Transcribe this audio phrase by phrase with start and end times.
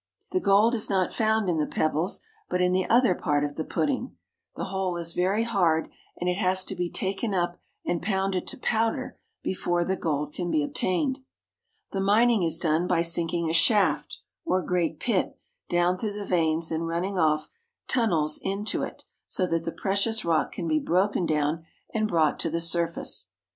[0.31, 3.63] The gold is not found in the pebbles, but in the other part of the
[3.63, 4.17] pudding.
[4.55, 8.57] The whole is very hard and it has to be taken up and pounded to
[8.57, 11.19] powder before the gold can be obtained.
[11.91, 15.37] The mining is done by sinking a shaft, or great pit,
[15.69, 17.51] down through the veins and running off
[17.87, 21.63] tunnels into it so that the precious rock can be broken down
[21.93, 23.27] and brought to the surface.